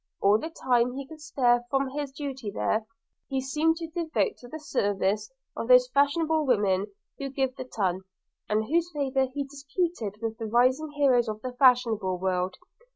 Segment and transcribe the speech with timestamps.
[0.19, 2.87] –All the time he could spare from his duty there,
[3.29, 6.87] he seemed to devote to the service of those fashionable women
[7.19, 8.01] who give the ton,
[8.49, 12.55] and whose favour he disputed with the rising heroes of the fashionable world.